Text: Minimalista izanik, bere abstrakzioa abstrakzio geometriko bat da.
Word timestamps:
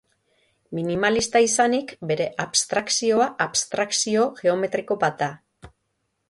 Minimalista 0.77 1.41
izanik, 1.47 1.93
bere 2.11 2.27
abstrakzioa 2.45 3.27
abstrakzio 3.47 4.25
geometriko 4.41 4.99
bat 5.05 5.23
da. 5.23 5.31